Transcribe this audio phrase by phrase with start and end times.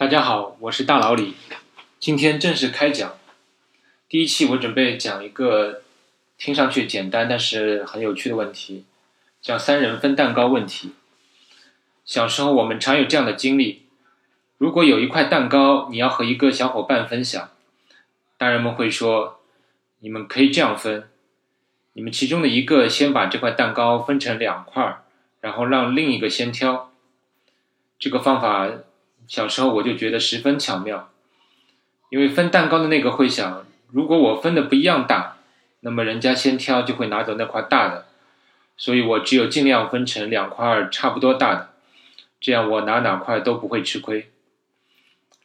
[0.00, 1.34] 大家好，我是大老李，
[1.98, 3.18] 今天正式开讲。
[4.08, 5.82] 第一期我准备讲一个
[6.38, 8.86] 听上去简单但是很有趣的问题，
[9.42, 10.94] 叫三人分蛋糕问题。
[12.06, 13.82] 小时候我们常有这样的经历：
[14.56, 17.50] 如果有一块蛋糕，你要和一个小伙伴分享，
[18.38, 19.42] 大人们会说，
[19.98, 21.10] 你们可以这样分，
[21.92, 25.02] 你们其中的一个先把这块蛋糕分成两块，
[25.42, 26.90] 然后让另一个先挑。
[27.98, 28.70] 这个方法。
[29.30, 31.08] 小时候我就觉得十分巧妙，
[32.08, 35.36] 因为分蛋糕的那个会想，如果我分的不一样大，
[35.82, 38.06] 那么人家先挑就会拿走那块大的，
[38.76, 41.70] 所以我只有尽量分成两块差不多大的，
[42.40, 44.28] 这样我拿哪块都不会吃亏。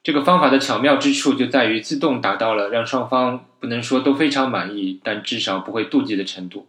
[0.02, 6.68] 这个方法的巧妙之处就在于自动达到了让双方不能说都非常满意，但至少不会妒忌的程度。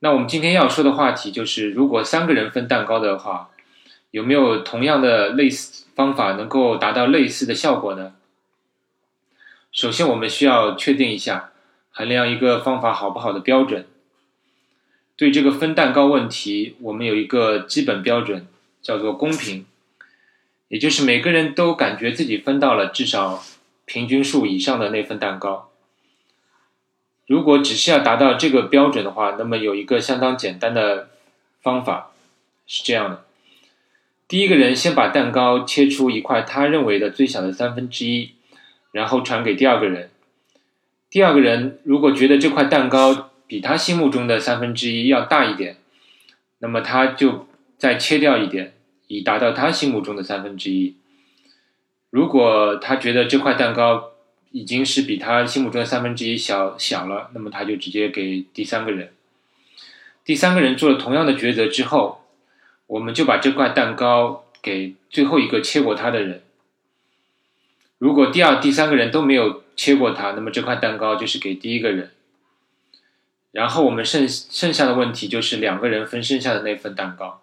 [0.00, 3.48] 那我们今天要说的话题就是，如果三个人分蛋糕的话。
[4.10, 8.14] 有没有同样的类似方法能够达到类似的效果呢？
[9.70, 11.52] 首先，我们需要确定一下
[11.90, 13.86] 衡量一个方法好不好的标准。
[15.16, 18.46] 对这个分蛋糕问题，我们有一个基本标准，
[18.80, 19.66] 叫做公平，
[20.68, 23.44] 也就是每个人都感觉自己分到了至少
[23.84, 25.70] 平均数以上的那份蛋糕。
[27.26, 31.10] 如果只是要达到这个标准的话，那么有一个相当简单的
[31.60, 32.12] 方法
[32.66, 33.24] 是这样的。
[34.28, 38.34] 第一个人先把蛋糕切出一块他认为的最小的三分之一，
[38.92, 40.10] 然后传给第二个人。
[41.08, 45.78] 第二个人如果觉得这块蛋糕比他心目中的三分之一要大一点，
[46.58, 47.48] 那么他就
[47.78, 48.74] 再切掉一点，
[49.06, 50.94] 以达到他心目中的三分之一。
[52.10, 54.10] 如果他觉得这块蛋糕
[54.50, 59.10] 已经是比他心目中的三分之一小小了，那么他就直接给第三个人。
[60.22, 62.26] 第三个人做了同样的抉择之后。
[62.88, 66.42] 我们就把这块蛋糕给最后一个切过它的人。
[67.98, 72.10] 如果第二、第三个人都没有切过它，那么这块蛋糕就是给第一个人。
[73.52, 77.40] 然后我们剩剩下的问题就是两个人分剩下的那份蛋糕。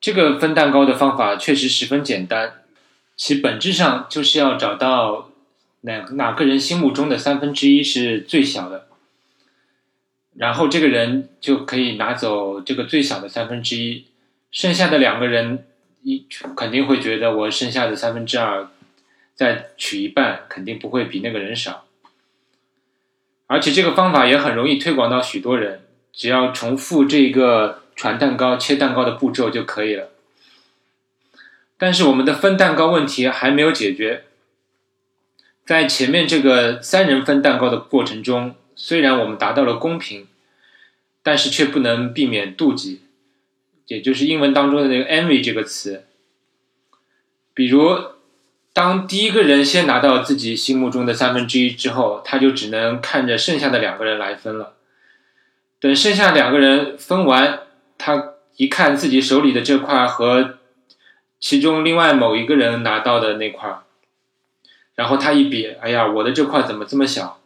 [0.00, 2.64] 这个分蛋糕的方法确实十分简单，
[3.16, 5.30] 其本质上就是要找到
[5.82, 8.87] 哪哪个人心目中的三分之一是最小的。
[10.38, 14.06] 然后这个人就可以拿走这个最小的三分之一，
[14.52, 15.66] 剩下的两个人
[16.02, 16.26] 一
[16.56, 18.68] 肯定会觉得我剩下的三分之二
[19.34, 21.86] 再取一半，肯定不会比那个人少。
[23.48, 25.80] 而且这个方法也很容易推广到许多人，
[26.12, 30.10] 只要重复这个传蛋糕、切蛋糕的步骤就可以了。
[31.76, 34.22] 但是我们的分蛋糕问题还没有解决，
[35.66, 38.54] 在前面这个三人分蛋糕的过程中。
[38.80, 40.28] 虽然我们达到了公平，
[41.24, 43.02] 但是却不能避免妒忌，
[43.88, 46.06] 也就是英文当中的那个 envy 这个词。
[47.52, 47.98] 比如，
[48.72, 54.76] 当第一个人先拿到自己心目中的三分之一之后，他就只能看着剩下的两个人来分了。
[55.80, 57.62] 等剩下两个人分完，
[57.98, 60.58] 他一看自己手里的这块和
[61.40, 63.80] 其中另外某一个人拿到的那块，
[64.94, 67.37] 然后他一比，哎呀，我的这块怎么这么小？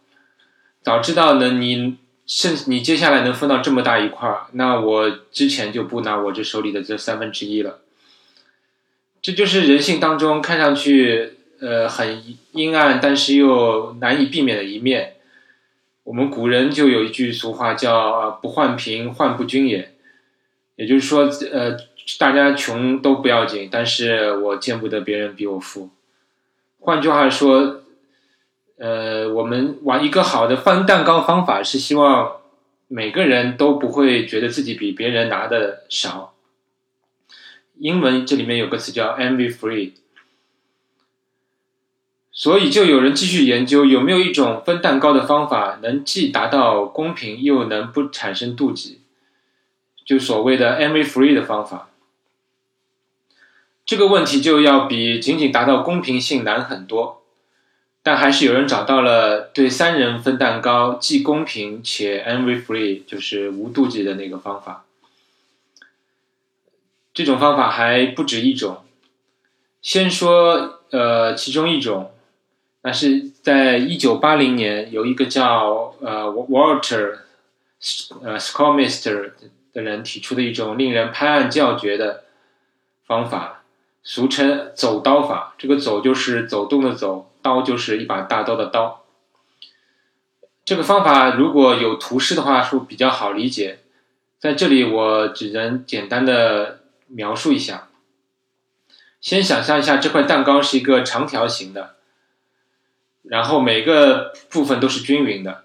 [0.82, 7.81] 早知道呢，你剩你接下来能分到这么大一块儿，那我之前就不拿我这手里的这三分之一了。
[9.21, 15.15] 这就是人性当中看上去呃很阴暗，但是又难以避免的一面。
[16.03, 19.94] 我们古人就有一句俗话叫“不患贫，患不均也”，
[20.75, 21.76] 也就是说，呃，
[22.19, 25.91] 大家穷都不要紧，但是我见不得别人比我富。
[26.81, 27.81] 换句话说。
[28.78, 32.41] 呃，我们玩一个好的分蛋糕方法是希望
[32.88, 36.34] 每个人都不会觉得自己比别人拿的少。
[37.78, 39.93] 英文这里面有个词叫 envy free，
[42.31, 49.00] 所以就有人继续研究有没有一种分蛋糕的方法能既达到公平又能不产生妒忌，
[50.04, 51.89] 就所谓的 envy free 的方法。
[53.84, 57.22] 这个问题就要比仅仅达到公平性难很多。
[58.04, 64.84] 但还是有人找到了对三人分蛋糕既公平且 envy free，就是无妒忌的那个方法。
[67.15, 68.83] 这种方法还不止一种。
[69.83, 72.13] 先说呃其中一种，
[72.83, 77.19] 那是在一九八零年有一个叫呃 Walter
[78.22, 79.33] 呃 Skolmister
[79.72, 82.25] 的人提出的一种令人拍案叫绝的
[83.07, 83.63] 方法，
[84.03, 85.54] 俗称走刀法。
[85.57, 87.28] 这个走就是走动的走。
[87.42, 89.04] 刀就是一把大刀的刀。
[90.65, 93.80] 这个方法如果有图示的话，是比较好理解。
[94.39, 97.89] 在这里，我只能简单的描述一下。
[99.21, 101.94] 先想象一下这块蛋糕是一个长条形的，
[103.22, 105.65] 然后每个部分都是均匀的，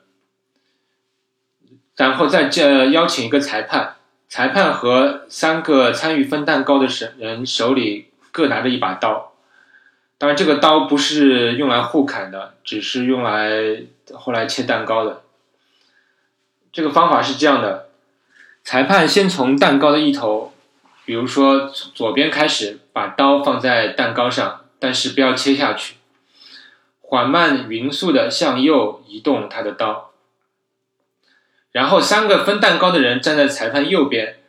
[1.96, 3.96] 然后再这邀请一个裁判，
[4.30, 6.88] 裁判和三个参与分蛋糕的
[7.18, 9.34] 人手里各拿着一把刀，
[10.18, 13.84] 当然这个刀不是用来互砍的，只是用来
[14.14, 15.24] 后来切蛋糕的。
[16.72, 17.90] 这个方法是这样的：
[18.64, 20.54] 裁判先从蛋糕的一头。
[21.06, 25.96] 比如说，左边开始把刀放在蛋糕上，但是不要切下去，
[27.00, 30.12] 缓慢匀速的向右移动他的刀。
[31.72, 34.40] 然后三个分蛋糕的人站在裁判右边，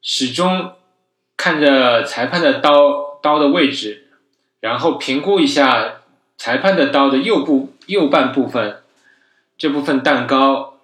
[0.00, 0.72] 始终
[1.36, 4.01] 看着裁判的刀刀的位置，
[4.62, 6.00] 然后评估一下
[6.38, 8.78] 裁判的刀的右部右半部分，
[9.58, 10.78] 这部分蛋糕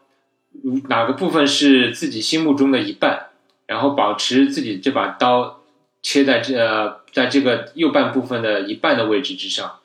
[0.89, 3.25] 哪个部分是自己心目中的一半。
[3.69, 5.61] 然后保持自己这把刀
[6.01, 9.81] 切在这，在这个右半部分的一半的位置之上，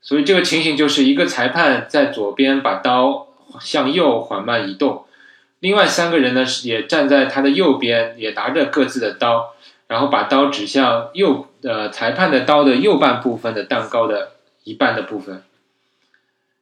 [0.00, 3.28] 所以这个情形就是一个裁判在左边把刀
[3.60, 5.04] 向右缓慢移动，
[5.60, 9.54] 另外三个人呢也站在他的右边，也拿着各自的刀，
[9.88, 14.32] 然后把刀指向右呃裁判的刀的右半部分的蛋糕的
[14.64, 15.42] 一半的部分，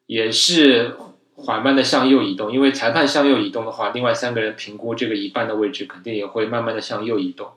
[0.07, 0.97] 也是。
[1.37, 7.49] 缓慢的向右移动，因为裁判向右移动的话，另外三个人评估这个一半的位置，肯定也会慢慢的向右移动。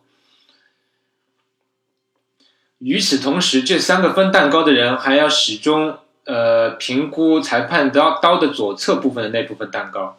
[2.80, 10.18] 与此同时，这三个分蛋糕的人还要始终呃评估裁判刀刀的左侧部分的那部分蛋糕。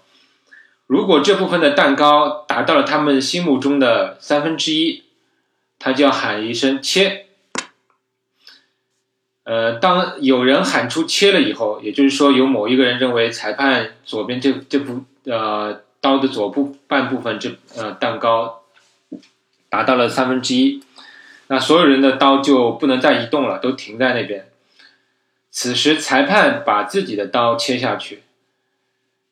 [0.86, 5.02] 如果这部分的蛋糕达到了他们心目中的三分之一，
[5.78, 7.26] 他就要喊一声切。
[9.44, 18.62] 呃，当有人喊出切了以后，也就是说有某一个人认为裁判左边这这部呃刀的左部半部分这呃蛋糕
[19.70, 20.82] 达到了三分之一，
[21.46, 24.48] 那所有人的刀就不能再移动了，都停在那边。
[25.50, 28.22] 此时裁判把自己的刀切下去，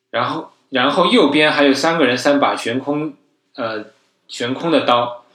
[0.09, 3.13] 然后然后右边还有三个人三把悬空
[3.53, 3.85] 呃
[4.27, 5.25] 悬空的刀，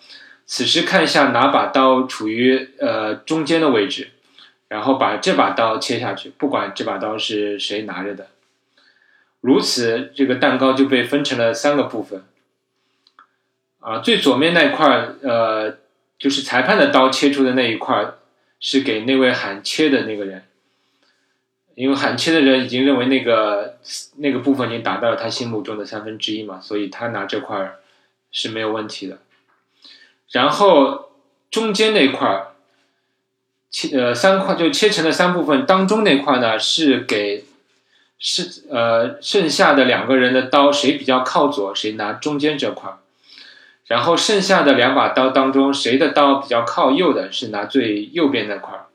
[0.52, 4.10] 此时看一下哪把刀处于呃中间的位置。
[4.68, 8.28] 然后把这把刀切下去，不管这把刀是谁拿着的，
[9.40, 12.24] 如此这个蛋糕就被分成了三个部分。
[13.80, 15.76] 啊，最左面那块呃，
[16.18, 18.14] 就是裁判的刀切出的那一块
[18.60, 20.44] 是给那位喊切的那个人，
[21.74, 23.78] 因为喊切的人已经认为那个
[24.16, 27.74] 那个部分已经达到了他心目中的三分之一嘛，所以他拿这块
[28.30, 29.18] 是没有问题的。
[30.32, 31.10] 然后
[31.50, 32.48] 中间那块儿
[33.70, 37.44] 切呃三块就切成了三部分，当中那块呢是给
[38.18, 42.98] 是呃剩下的两个人的刀谁比较靠左谁拿中间这块儿，
[43.86, 48.86] 然后剩下的两把刀当中谁的刀比较靠右的是拿最右边那块儿。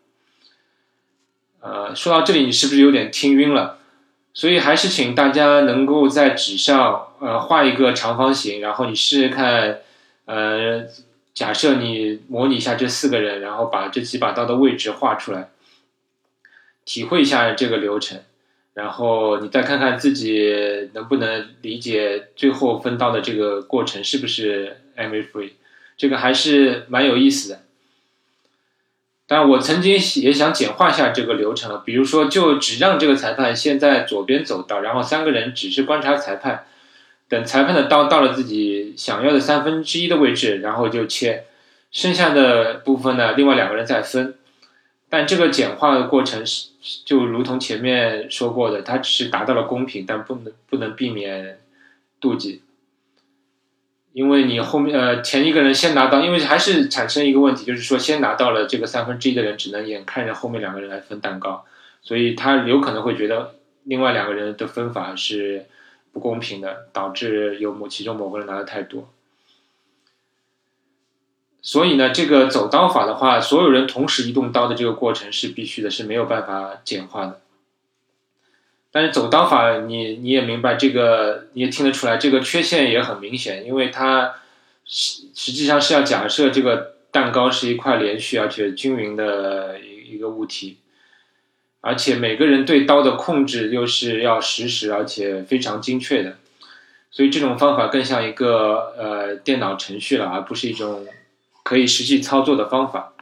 [1.59, 3.77] 呃，说到这里你是不是有点听晕了？
[4.33, 9.79] 所以还是请大家能够在纸上呃画一个长方形，然后你试试看
[10.25, 10.85] 呃。
[11.37, 15.51] 假设你模拟一下这四个人，然后把这几把刀的位置画出来，
[16.83, 18.23] 体会一下这个流程，
[18.73, 25.51] 然后你再看看自己能不能理解最后分刀的这个过程是不是 every free，
[25.95, 27.61] 这个还是蛮有意思的。
[29.27, 36.65] 但我曾经也想简化一下这个流程了，比如说就只让这个裁判先在左边走道，然后三个人只是观察裁判。
[37.29, 41.43] 等裁判的刀到了自己想要的三分之一的位置，然后就切，
[41.91, 44.35] 剩下的部分呢，另外两个人再分。
[45.09, 46.69] 但这个简化的过程是，
[47.05, 51.59] 就如同前面说过的，它只是达到了公平，但不能不能避免
[52.21, 52.61] 妒忌。
[54.13, 61.65] 因为你后面呃前一个人先拿到，因为还是产生一个问题，就是说先拿到了这个三分之一的人，只能眼看着后面两个人来分蛋糕，
[62.01, 65.65] 所以他有可能会觉得另外两个人的分法是。
[66.17, 69.07] 不公平的，导致有某其中某个人拿的太多，
[71.61, 77.39] 所以呢，这个走刀法的话，所有人同时移动刀的这个过程是必须的，是没有办法简化的。
[78.89, 84.33] 但是走刀法，你你也明白这个，你也听得出来，这个缺陷也很明显，因为它
[84.85, 90.77] 实实际上是要假设这个蛋糕是一块连续而且均匀的一一个物体。
[91.87, 96.35] 而且每个人对刀的控制又是要实时而且非常精确的，
[97.11, 101.07] 所以这种方法更像一个呃电脑程序了，而不是一种
[101.63, 103.13] 可以实际操作的方法。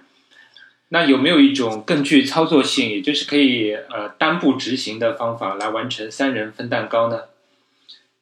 [0.89, 7.25] 那有没有一种更具操作性，也就是可以呃单步执行的方法来完成三人分蛋糕呢？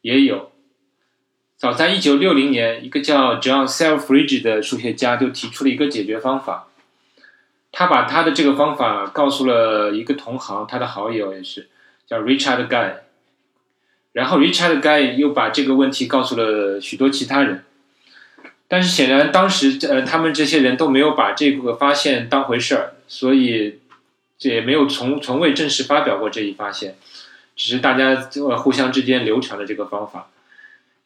[0.02, 0.52] 也有。
[1.56, 6.68] 早在一九六零年，一个叫 John Selfridge 的数学家就提出了一个解决方法。
[7.76, 11.68] 他把他的这个方法告诉了一个同行，他的好友也是
[12.06, 12.94] 叫 Richard Guy，
[14.12, 17.66] 然后 Richard Guy 又把这个问题告诉了许多其他人，
[18.68, 23.80] 但是显然当时呃他们这些人都没有把这个发现当回事儿，所以
[24.38, 26.96] 这也没有从从未正式发表过这一发现，
[27.56, 30.30] 只是大家呃互相之间流传了这个方法，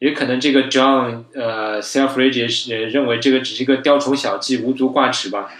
[0.00, 5.50] 也可能这个 John 呃 Selfridge 也认为这个只是一个雕虫小技、无足挂齿吧。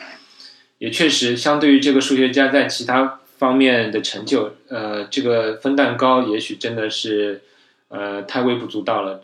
[0.79, 7.43] 也确实，相对于这个数学家在其他方面的成就，呃，这个分蛋糕也许真的是，
[7.89, 9.23] 呃，太微不足道了。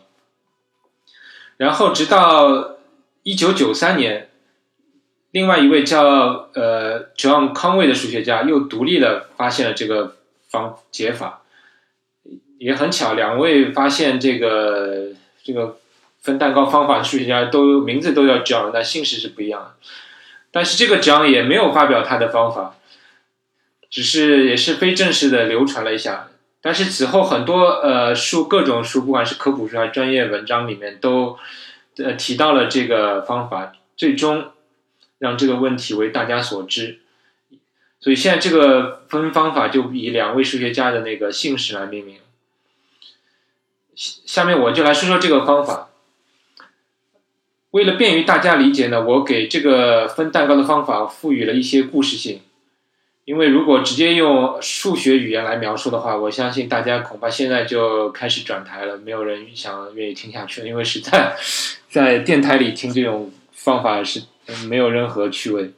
[1.57, 2.77] 然后，直到
[3.23, 4.29] 一九九三年，
[5.31, 10.17] 另外一位叫呃 John Conway 的数学家又独立的发现了这个
[10.49, 11.43] 方解法，
[12.57, 15.77] 也很巧，两位发现这个这个
[16.21, 19.87] 分蛋糕方法的数学家都名字都叫 John，但姓氏是不一样的。
[20.55, 22.77] 但是这个奖也没有发表他的方法，
[23.89, 26.29] 只是也是非正式的流传了一下。
[26.61, 31.37] 但是此后很多呃书各种书，不管是科普书还是专业文章里面，都
[31.97, 34.53] 呃提到了这个方法，最终
[35.17, 37.01] 让这个问题为大家所知。
[37.99, 42.19] 所以现在这个分方法就以两位数学家的那个姓氏来命名。
[43.93, 45.84] 下面我就来说说这个方法。
[47.75, 52.39] 为了便于大家理解呢，我给这个分蛋糕的方法赋予了一些故事性。
[53.25, 60.67] 因为如果直接用数学语言来描述的话，我相信大家恐怕现在就开始转台了，没有人想愿意听下去了。
[60.69, 61.35] 因为实在
[61.91, 64.21] 在电台里听这种方法是
[64.69, 65.71] 没有任何趣味。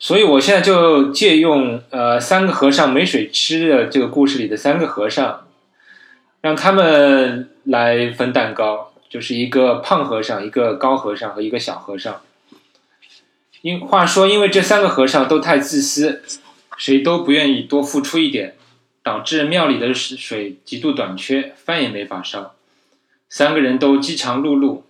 [0.00, 5.46] 所以我现在就借用呃三个和尚没水吃的这个故事里的三个和尚，
[6.40, 8.92] 让他们来分蛋糕。
[9.16, 12.20] 就是一个胖和尚、一个高和尚和一个小和尚。
[13.62, 16.22] 因话说，因为这三个和尚都太自私，
[16.76, 18.56] 谁都不愿意多付出一点，
[19.02, 22.56] 导致庙里的水极度短缺，饭也没法烧。
[23.30, 24.82] 三个人都饥肠辘辘。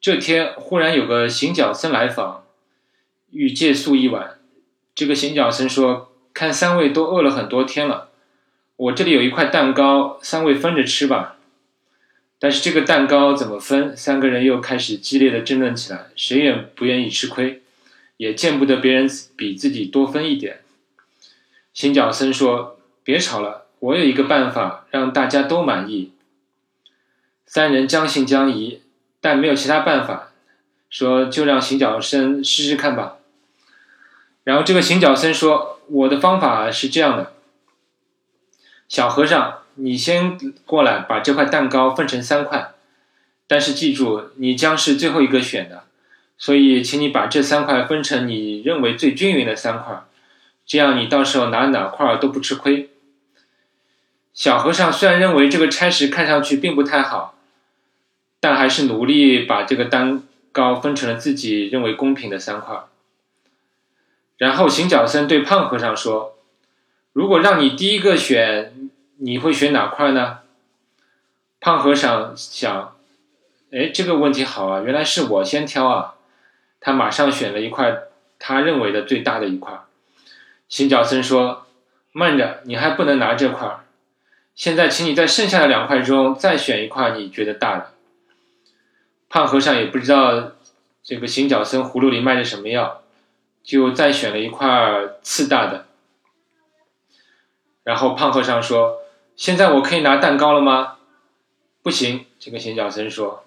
[0.00, 2.44] 这天忽然有个行脚僧来访，
[3.30, 4.38] 欲借宿一晚。
[4.94, 8.08] 这个行脚僧说：“看三位都饿了很多天了，
[8.76, 11.36] 我这里有一块蛋糕，三位分着吃吧。”
[12.42, 13.96] 但是这个蛋糕怎么分？
[13.96, 17.62] 三个人又开始激烈的争论起来，谁也不愿意吃亏，
[18.16, 20.58] 也见不得别人比自己多分一点。
[21.72, 26.14] 行脚僧说：“别吵了，我有一个办法，让大家都满意。”
[27.46, 28.82] 三人将信将疑，
[29.20, 30.32] 但没有其他办法，
[30.90, 33.18] 说就让行脚僧试试看吧。
[34.42, 37.34] 然后这个行脚僧说：“我的方法是这样的，
[38.88, 42.72] 小和尚。”你先过来，把这块蛋糕分成三块，
[43.46, 45.84] 但是记住，你将是最后一个选的，
[46.36, 50.02] 所以请你把这三块分成你认为最均匀的三块，
[50.66, 52.90] 这样你到时候拿哪块都不吃亏。
[54.34, 57.34] 小和尚虽然认为这个差事看上去并不太好，
[58.38, 62.76] 但还是努力把这个蛋糕分成了自己认为公平的三块。
[64.36, 66.38] 然后行脚僧对胖和尚说
[67.12, 68.74] ：“如果让你第一个选。”
[69.24, 70.40] 你会选哪块呢？
[71.60, 72.96] 胖和尚想，
[73.70, 76.14] 哎，这个问题好啊，原来是我先挑啊。
[76.80, 78.02] 他马上选了一块
[78.40, 79.82] 他认为的最大的一块。
[80.68, 81.68] 行脚僧说
[82.10, 83.84] ：“慢着，你还不能拿这块。
[84.56, 87.92] 现在，请你在剩下的两块中再选一块你觉得大的。”
[89.30, 90.50] 胖和尚也不知道
[91.04, 93.02] 这个行脚僧葫芦里卖的什么药，
[93.62, 95.86] 就再选了一块次大的。
[97.84, 98.98] 然后胖和尚说。
[99.36, 100.96] 现在我可以拿蛋糕了吗？
[101.82, 103.44] 不行，这个行脚僧说：“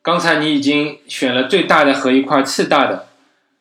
[0.00, 3.08] 刚才你已经选了最大的和一块次大的，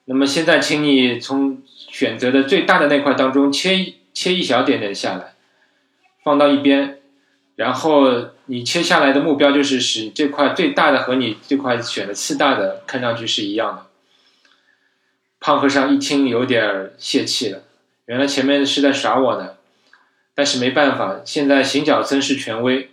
[0.05, 5.33] 那么现在请你从选择的最大的那块当中切一切一小点点下来，
[6.23, 6.99] 放到一边，
[7.55, 13.87] 然后你切下来的目标就是使这块最大的和你这块选的次大的看上去是一样的。”
[15.41, 17.63] 胖和尚一听有点泄气了，
[18.05, 19.55] 原来前面是在耍我呢。
[20.33, 22.89] 但是没办法，现在行脚僧是权威，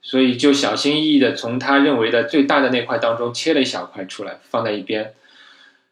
[0.00, 5.12] 所以就小心翼翼的从他认为的最大的那块当中切了一小块出来，放在一边。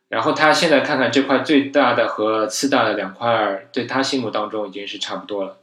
[0.08, 5.58] 然后他现在看看这块最大的和次大的两块，对他心目当中已经是差不多了。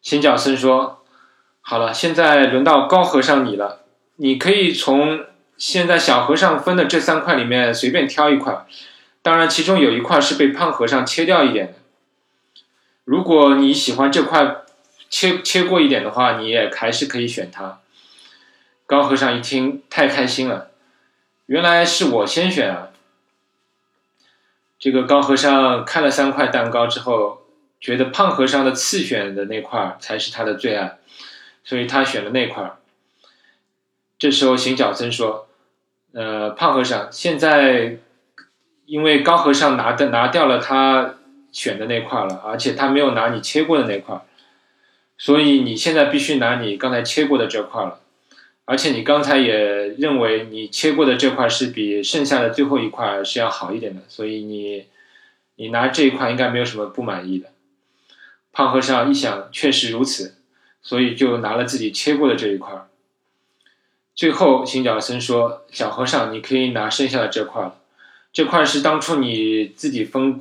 [0.00, 1.02] 行脚僧说
[1.60, 3.80] ：“好了，现在轮到高和尚你了，
[4.16, 5.24] 你可以从
[5.58, 8.64] 现在小和尚分的这三块里面随便挑一块，
[9.20, 11.72] 当然其中有一块是被胖和尚切掉一点的。”
[13.10, 14.58] 如果你喜欢这块
[15.08, 17.80] 切切过一点的话，你也还是可以选它。
[18.86, 20.70] 高和尚一听，太开心了，
[21.46, 22.90] 原来是我先选啊！
[24.78, 27.42] 这个高和尚看了三块蛋糕之后，
[27.80, 30.98] 觉得胖和尚的次选的那块才是他的最爱，
[31.64, 32.76] 所以他选了那块。
[34.20, 35.48] 这时候行脚僧说
[36.14, 37.98] ：“呃，胖和尚，现在
[38.86, 41.16] 因为高和尚拿的拿掉了他
[41.52, 44.20] 选的那块了，而且他没有拿你切过的那块，
[45.18, 48.00] 所以你现在必须拿你刚才切过的这块了。”
[48.66, 49.56] 而且你刚才也
[49.98, 54.86] 认为你切过的这块是比剩下的最后一块是要好一点的，所以你
[55.56, 57.48] 你拿这一块应该没有什么不满意的。
[58.52, 60.36] 胖和尚一想，确实如此，
[60.82, 62.86] 所以就拿了自己切过的这一块。
[64.14, 67.74] 最后，行脚僧说：“小和尚，你可以拿剩下的这块了，
[68.32, 70.40] 这块是当初你自己分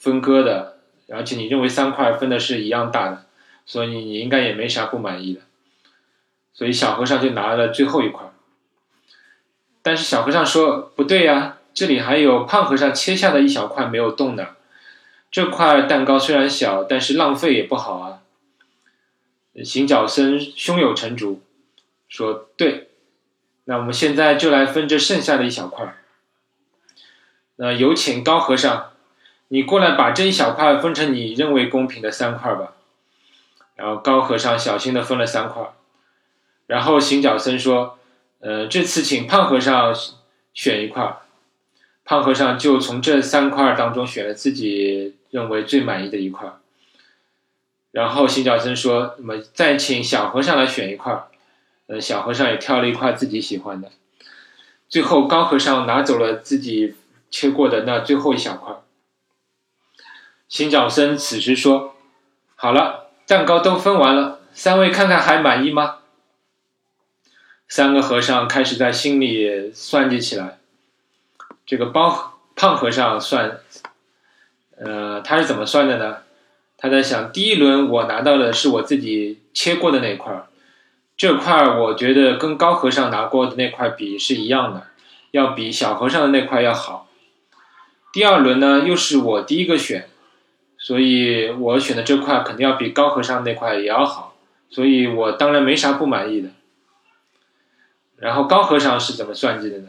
[0.00, 0.78] 分割的，
[1.10, 3.26] 而且你认为三块分的是一样大的，
[3.64, 5.42] 所以你应该也没啥不满意的。”
[6.52, 8.32] 所以小和尚就拿了最后一块，
[9.82, 14.48] 但是小和尚说不对呀，这里还有胖和尚切下的一小块没有动呢。
[15.30, 18.22] 这块蛋糕虽然小，但是浪费也不好啊。
[19.64, 21.40] 行脚僧胸有成竹，
[22.08, 22.90] 说对，
[23.64, 25.94] 那我们现在就来分这剩下的一小块。
[27.56, 28.89] 那有请高和尚，
[29.52, 32.74] 你过来把这一小块分成你认为公平的三块吧。
[33.74, 35.72] 然后高和尚小心的分了三块。
[36.68, 37.98] 然后行脚僧说
[38.38, 39.92] ：“呃，这次请胖和尚
[40.54, 41.16] 选一块。”
[42.06, 46.48] 胖和尚就从这三块当中选了自己认为最满意的一块。
[47.90, 51.24] 然后行脚僧说：“那么再请小和尚来选一块。”
[51.88, 53.90] 呃，小和尚也挑了一块自己喜欢的。
[54.88, 56.94] 最后高和尚拿走了自己
[57.32, 58.74] 切过的那最后一小块。
[60.50, 61.94] 行脚僧此时说
[62.56, 65.98] ：“好了，蛋糕都分完了，三位看看还满意吗？”
[67.68, 70.58] 三个和尚开始在心里算计起来。
[71.64, 73.60] 这个包胖和尚算，
[74.76, 76.16] 呃，他是怎么算的呢？
[76.76, 80.48] 他在想，第一轮我拿到的是我自己切过的那块儿
[81.16, 84.88] 这块儿我觉得跟高和尚拿过的那块比是一样的，
[85.30, 87.06] 要比小和尚的那块要好。
[88.12, 90.08] 第二轮呢，又是我第一个选，
[90.80, 94.34] 所以我选的这块肯定要比高和尚那块也要好，
[94.70, 96.48] 所以我当然没啥不满意的。
[98.16, 99.88] 然后高和尚是怎么算计的呢？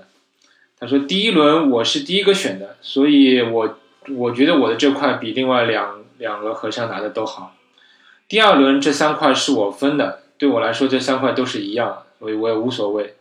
[0.80, 3.78] 他说：“第一轮我是第一个选的，所以我
[4.16, 7.56] 我觉得我的这块比另外两两个和尚拿的都好。
[8.28, 13.16] 第二轮这三块是我分的，对我来说这三块都是一样，所以我也无所谓。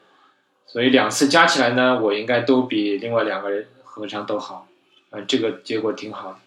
[0.67, 4.67] 所以两次加起来呢，我应该都比另外两个人和尚都好。
[5.11, 6.39] 嗯，这个结果挺好的。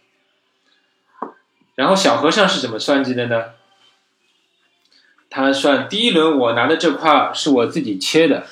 [1.76, 3.46] 然后小和尚是怎么算计的呢？”
[5.30, 8.46] 他算第一轮我拿的这块是我自己切的，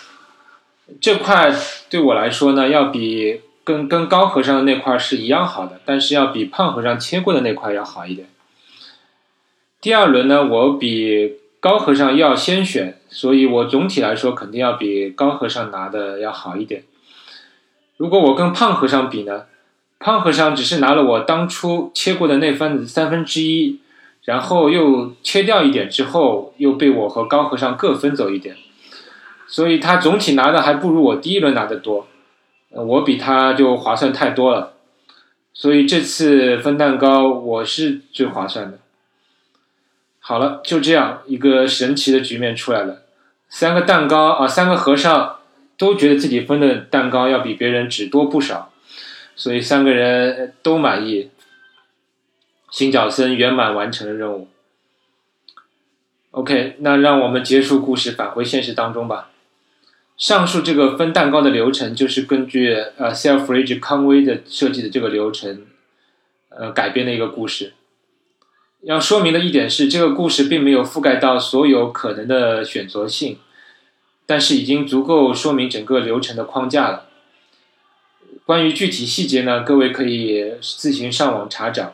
[0.99, 1.55] 这块
[1.89, 8.27] 对我来说呢，要比跟跟高和尚的那块是一样好的，但是要比胖和尚切过的那块要好一点。
[9.79, 16.83] 第二轮呢，我比高和尚要先选，所以我总体来说肯定要比高和尚拿的要好一点。
[17.97, 19.45] 如果我跟胖和尚比呢，
[20.01, 23.79] 胖和尚只是拿了我当初切过的那份的三分之一。
[24.23, 28.55] 然后又切掉一点之后，又被我和高和尚各分走一点，
[29.47, 32.07] 所以他总体拿的还不如我第一轮拿的多，
[32.69, 34.73] 我比他就划算太多了，
[35.55, 38.77] 所以这次分蛋糕我是最划算的。
[40.19, 43.01] 好了，就这样一个神奇的局面出来了，
[43.49, 45.37] 三个蛋糕啊，三个和尚
[45.79, 48.70] 都觉得自己分的蛋糕要比别人只多不少，
[49.41, 51.31] 所以三个人都满意。
[52.69, 54.47] 行脚僧圆满完成了任务。
[56.29, 59.31] OK，那让我们结束故事，返回现实当中吧。
[60.15, 65.65] 上述这个分蛋糕的流程，就是根据呃 Selfridge 康威的设计的这个流程，
[66.49, 67.73] 呃改编的一个故事。
[68.81, 73.39] 要说明的一点是，这个故事并没有覆盖到所有可能的选择性，
[74.27, 77.07] 但是已经足够说明整个流程的框架了。
[78.45, 81.93] 关于具体细节呢，各位可以自行上网查找。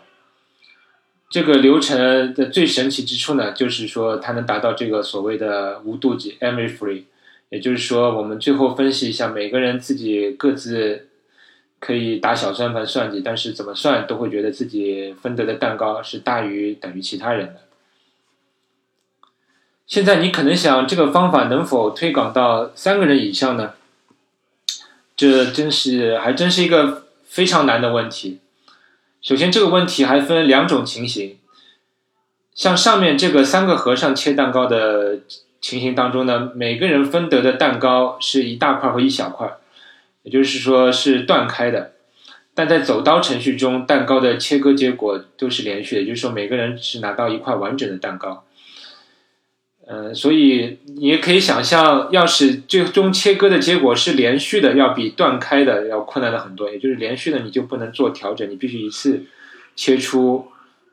[1.30, 7.04] 这个流程的最神奇之处呢，就是说它能达到这个所谓的无妒忌 （envy free），
[7.50, 11.10] 也就是说，我们最后分析一下，每个人自己各自
[11.80, 17.62] 可以打小算盘算计，但是怎么算都会觉得自己分得的蛋糕是大于等于其他人的。
[19.86, 23.74] 现在你可能想，这个方法能否推广到三个人以上呢？
[25.18, 28.40] 这真是还真是一个非常难的问题。
[29.22, 31.38] 首先，这个问题还分两种情形。
[32.54, 35.20] 像上面这个三个和尚切蛋糕的
[35.60, 39.58] 情形当中呢，每个人分得的蛋糕是一大块和一小块，
[40.24, 41.94] 也就是说是断开的。
[42.56, 48.44] 但在走刀程序中，蛋糕的切割结果都是连续的，也就是说每个人是拿到一块完整的蛋糕。
[49.90, 56.70] 嗯，所以你也可以想象，要是最终切割的结果是连续的，要比断开的要困难的很多。
[56.70, 59.24] 也就是连续的，你就不能做调整，你必须一次
[59.78, 60.48] 切出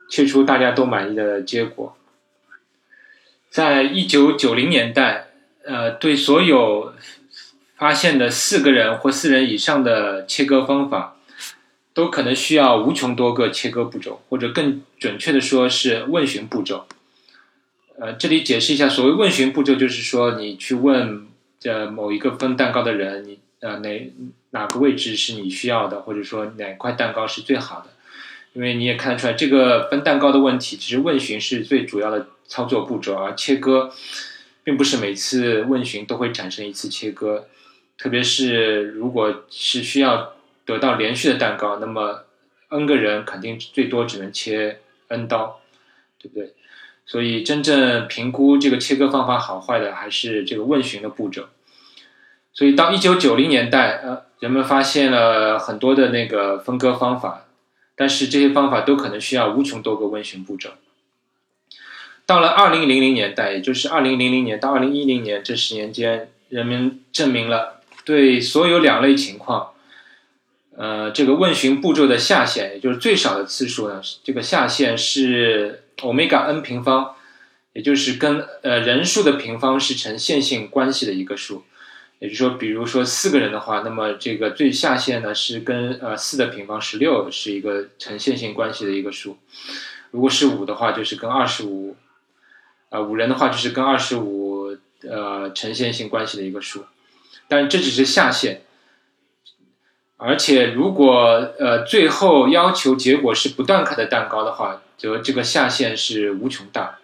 [0.09, 1.97] 切出大家都满意的结果。
[3.49, 5.27] 在一九九零年代，
[5.65, 6.93] 呃，对所有
[7.75, 11.17] 发现的四个人或四人以上的切割方法，
[11.93, 16.85] 都可能需要无穷多个切割步骤，或者更准确的说是问询步骤。
[17.97, 21.27] 呃，这里解释一下，所谓问询步骤，就是说你去问
[21.59, 24.13] 这某一个分蛋糕的人，你呃哪
[24.49, 27.87] 哪个位置是你需要的，或者说哪块蛋糕是最好的，
[28.51, 33.89] 因为你也看得出来，这个分蛋糕的问题，其实问询是最主要的操作步骤，而切割
[34.65, 37.47] 并不是每次问询都会产生一次切割，
[37.97, 40.33] 特别是如果是需要
[40.65, 42.25] 得到连续的蛋糕，那么
[42.67, 45.61] n 个人肯定最多只能切 n 刀，
[46.19, 46.53] 对不对？
[47.07, 51.49] 所以，真正评估这个切割方法好坏的，还是这个问询的步骤。
[52.51, 57.45] 所以到一九九零年代，呃，人们发现了很多的那个分割方法，
[57.95, 60.71] 但是这些方法都可能需要无穷多个问询步骤。
[62.25, 69.73] 到了二零零零年代，也就是二零零零年到二零一零年这十年间，人们证明了对所有两类情况，
[70.75, 75.83] 呃，这个问询步骤的下限，也就是最少的次数呢，这个下限是。
[76.01, 77.15] 欧米伽 n 平方，
[77.73, 81.63] 也就是跟呃人数的平方是成线性关系的一个数，
[82.19, 89.37] 也就是说，比如说四个人的话，那么这个最下限呢是跟呃四的平方十六是一个成线性关系的一个数，
[90.11, 91.95] 如果是五的话，就是跟二十五，
[92.89, 94.77] 啊五人的话就是跟二十五
[95.09, 96.85] 呃成线性关系的一个数，
[97.47, 98.61] 但这只是下限。
[100.17, 106.99] 而且，如果呃最后要求结果是不断开的蛋糕的话，则这个下限是无穷大。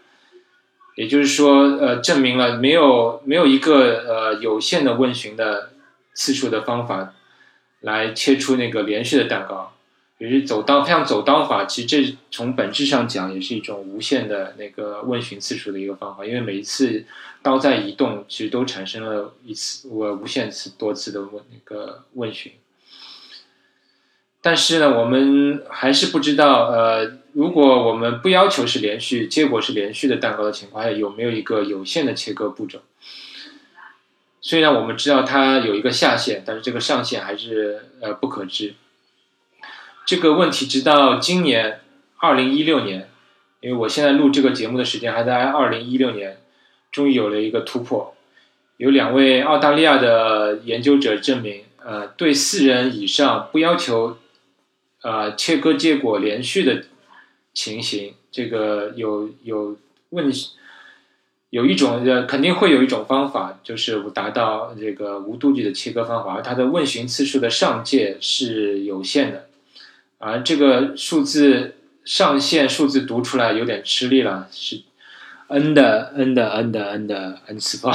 [0.96, 5.72] 也就是说，呃，证明了没有没有一个呃有限的问询的
[6.14, 7.14] 次数的方法
[7.80, 9.74] 来切出那个连续的蛋糕。
[10.20, 17.06] 也是走刀，像走刀法，其实这从本质上讲也是一种无限的那个问询次数的一个方法，因为每一次
[17.42, 22.52] 刀在移动，其实都产生了一次我无限次多次的问那个问询。
[24.42, 32.80] 但是呢，我们还是不知道，呃，如果我们不要求是连续，结果是连续的蛋糕的情况下，有没有一个有限的切割步骤？
[34.41, 38.74] 虽然我们知道它有一个下限，但是这个上限还是呃不可知。
[40.06, 41.80] 这个问题直到今年
[42.17, 43.10] 二零一六年，
[43.62, 46.41] 因为我现在录这个节目的时间还在二零一六年，
[46.91, 48.13] 终于有了一个突破，
[48.78, 54.17] 有两位澳大利亚的研究者证明，呃，对四人以上不要求。
[55.04, 56.84] 呃，切割结果连续的
[57.54, 59.78] 情形，这个有有
[60.10, 60.32] 问，
[61.50, 69.50] 有一种呃，肯定会有一种方法，就是达到这个无度距的切割方法，而它的问询次数的上界是有限的，
[70.18, 74.84] 而这个数字上限数字读出来有点吃力了，是
[75.48, 77.94] n 的 n 的 n 的 n 的 n 次方，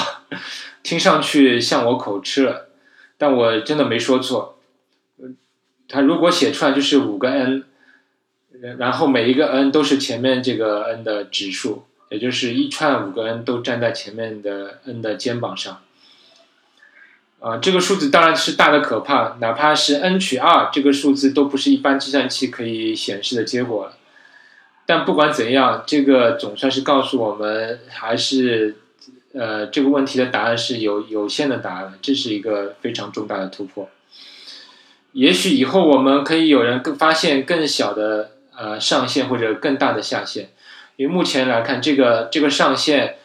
[0.82, 2.68] 听上去像我口吃了，
[3.16, 4.58] 但我真的没说错。
[5.88, 7.64] 它如果写出来就是五个 n，
[8.78, 15.80] 然后每一个 n 都是前面这个 n 的指数，也就是一串五个 n 都站在前面的 n 的肩膀上。
[17.38, 23.92] 啊，这个数字当然是大的可怕，哪怕是 n 取二这个数字都不是一般计算器可以显示的结果了。
[24.86, 28.76] 但不管怎样，这个总算是告诉我们，还是
[29.34, 33.90] 呃这个问题的答案是有有限的答案，这是一个非常重大的突破。
[35.12, 40.46] 也许以后我们可以有人更发现更小的呃上限或者更大的下限，
[40.96, 43.18] 因为目前来看，这个这个上限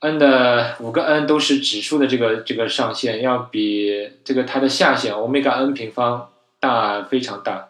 [0.00, 7.68] n 的五个 n 都是指数的这个这个上限，要比这个它的下限欧米伽 n 平方大非常大，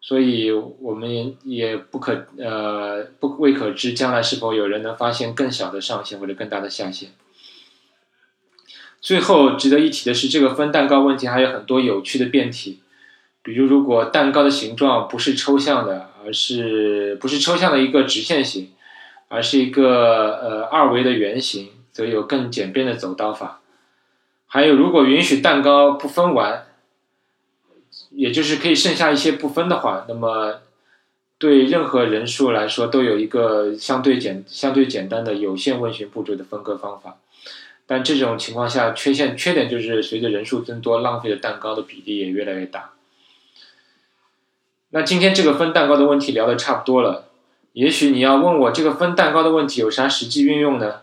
[0.00, 7.10] 所以我们也不可呃不未可知将来是否有人能发现更小的上限或者更大的下限。
[9.00, 12.80] 最后值得一提的是，这个分蛋糕问题还有很多有趣的变体，
[13.44, 18.72] 比如如果蛋糕的形状不是抽象的，而是不是抽象的一个直线型，
[19.28, 23.60] 而是一个呃二维的圆形，则有更简便的走刀法。
[24.46, 26.64] 还有，如果允许蛋糕不分完，
[28.12, 30.60] 也就是可以剩下一些不分的话，那么
[31.36, 37.18] 对任何人数来说都有一个相对简相对简单的有限问询步骤的分割方法。
[37.86, 42.92] 但这种情况下，缺陷缺点就是随着人数增多，浪费的蛋糕的比例也越来越大。
[44.94, 47.24] 那今天这个分蛋糕的问题聊的差不多了，
[47.72, 51.00] 也许你要问我这个分蛋糕的问题有啥实际运用呢？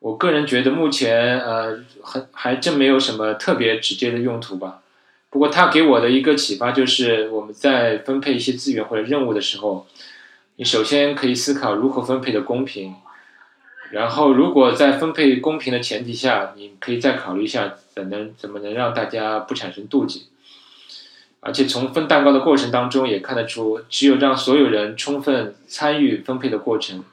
[0.00, 4.80] 我个人觉得目前呃很还真没有什么特别直接的用途吧。
[5.30, 9.86] 不过它给我的一个启发就是我们在分配一些资源或者任务的时候，
[10.56, 12.96] 你首先可以思考如何分配的公平，
[13.92, 20.26] 然后如果在分配公平的前提下，你可以再考虑一下怎能怎么能让大家不产生妒忌。
[21.46, 27.04] 而且从分蛋糕的过程当中也看得出，只有让所有人充分参与分配的过程，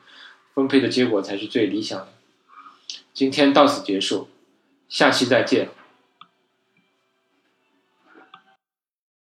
[0.56, 2.08] 分配的结果才是最理想的。
[3.14, 4.28] 今天到此结束，
[4.90, 5.70] 下期再见。